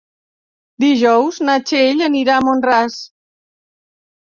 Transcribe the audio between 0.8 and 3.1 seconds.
Dijous na Txell anirà a Mont-ras.